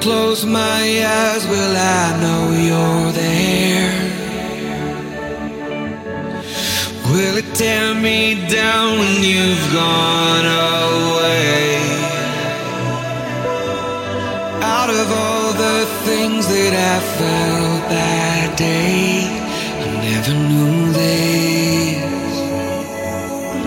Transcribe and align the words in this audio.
Close 0.00 0.46
my 0.46 0.82
eyes, 1.04 1.46
will 1.46 1.76
I 1.76 2.16
know 2.22 2.42
you're 2.68 3.12
there? 3.12 3.92
Will 7.10 7.36
it 7.36 7.54
tear 7.54 7.94
me 7.94 8.46
down 8.48 8.98
when 8.98 9.22
you've 9.22 9.72
gone 9.72 10.46
away? 10.46 11.76
Out 14.62 14.90
of 14.90 15.06
all 15.12 15.52
the 15.52 15.86
things 16.06 16.46
that 16.48 16.74
I 16.92 17.00
felt 17.18 17.82
that 17.90 18.56
day, 18.56 19.28
I 19.84 19.88
never 20.08 20.34
knew 20.48 20.92
this. 20.92 22.34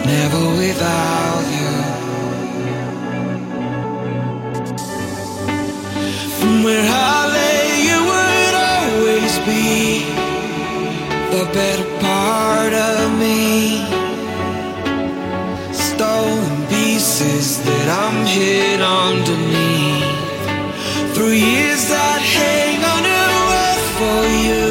Never 0.05 0.43
without 0.57 1.32
the 11.45 11.53
better 11.53 11.89
part 11.99 12.73
of 12.73 13.19
me. 13.19 13.83
Stolen 15.73 16.67
pieces 16.67 17.61
that 17.63 17.87
I'm 18.03 18.25
hid 18.25 18.79
underneath. 18.79 20.11
Through 21.13 21.35
years 21.49 21.83
that 21.89 22.21
hang 22.37 22.79
on 22.95 23.03
a 23.03 23.25
for 23.97 24.23
you. 24.47 24.67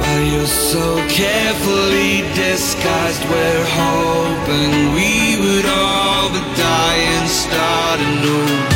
While 0.00 0.24
you're 0.32 0.54
so 0.72 0.86
carefully 1.08 2.22
disguised, 2.34 3.24
we're 3.30 3.68
hoping 3.84 4.72
we 4.96 5.36
would 5.42 5.66
all 5.66 6.30
but 6.30 6.46
die 6.56 7.00
and 7.16 7.28
start 7.28 8.00
anew. 8.00 8.75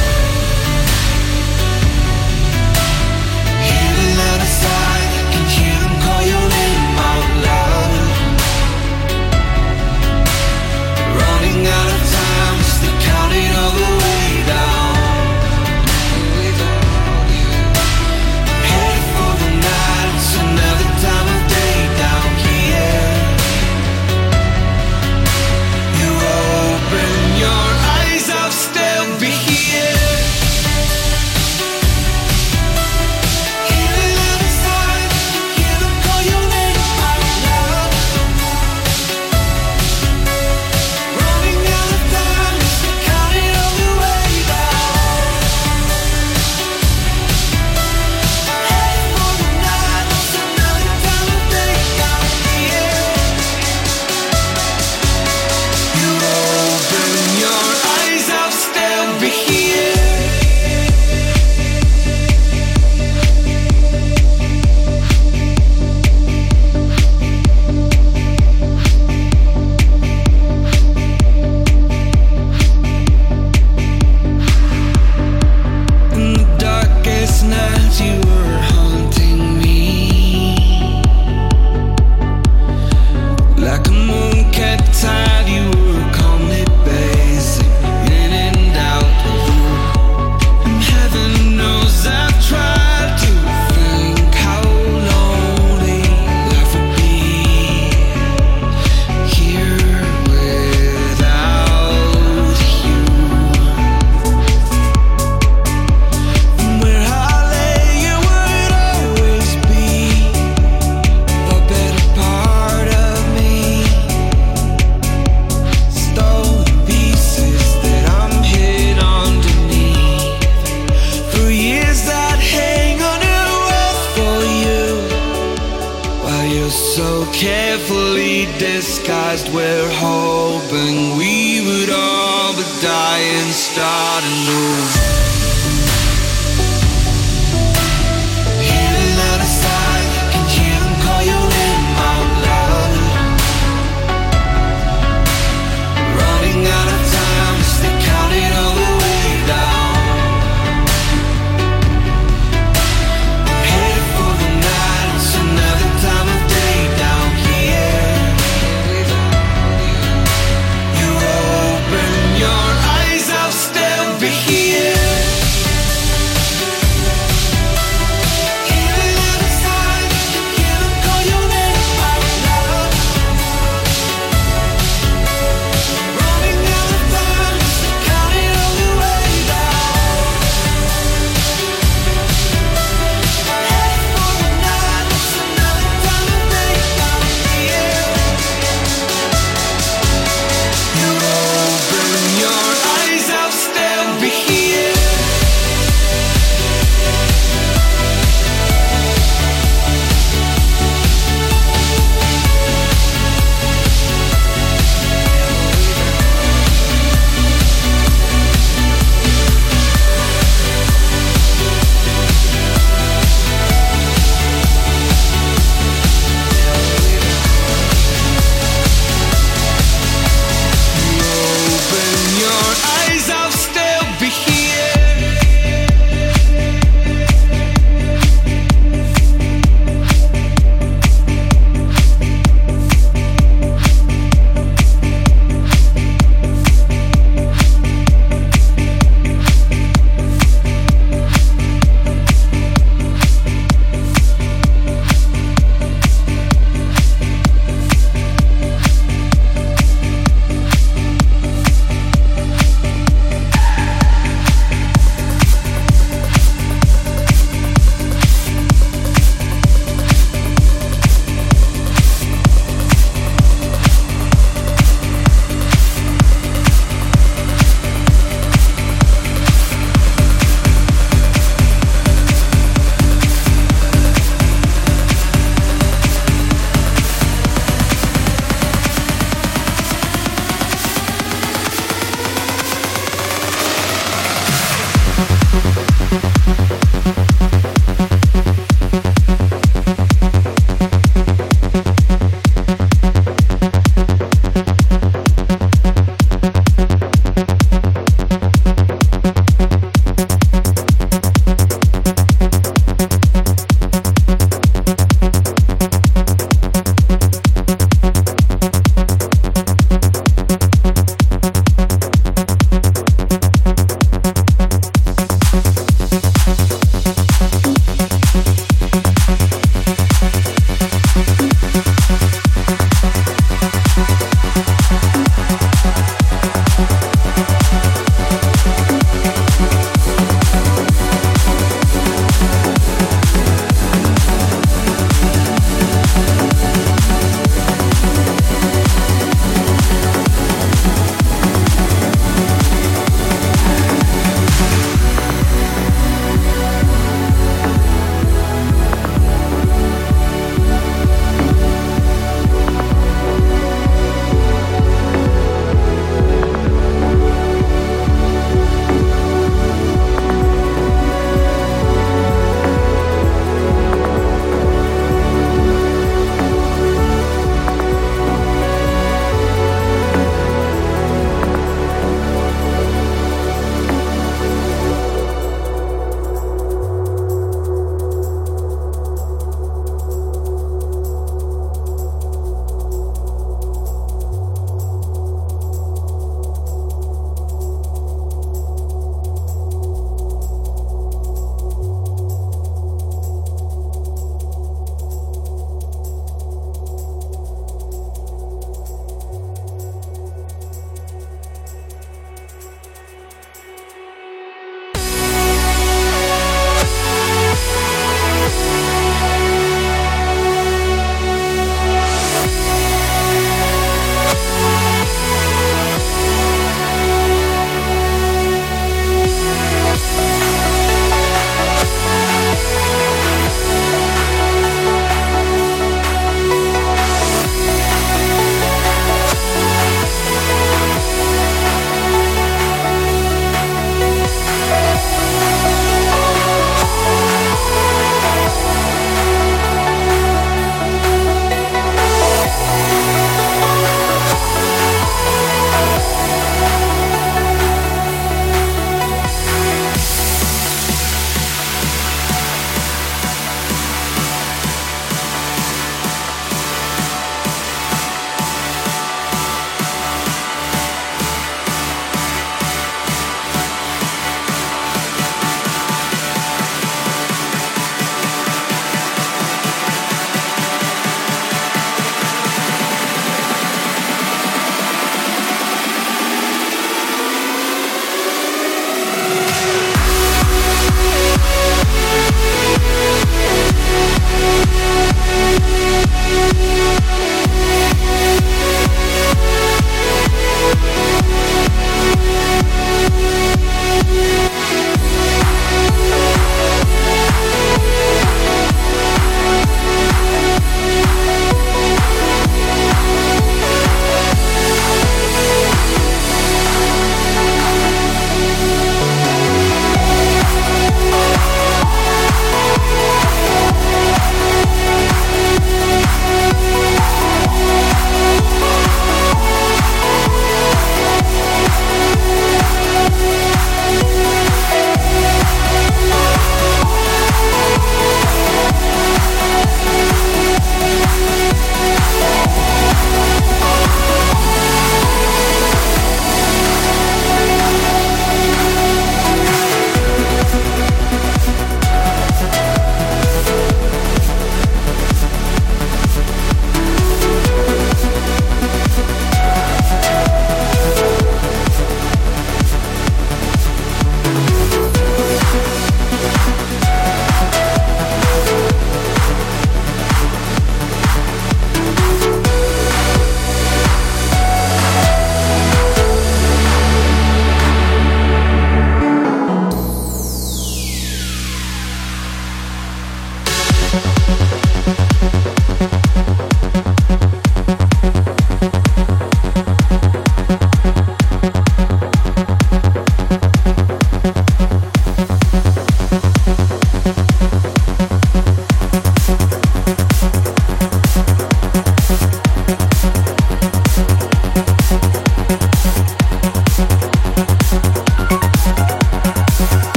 Carefully 127.40 128.44
disguised, 128.58 129.48
we're 129.54 129.90
hoping 129.94 131.16
we 131.16 131.62
would 131.64 131.88
all 131.88 132.52
but 132.52 132.82
die 132.82 133.18
and 133.18 133.50
start 133.54 134.22
anew. 134.24 135.09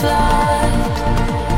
flight 0.00 1.57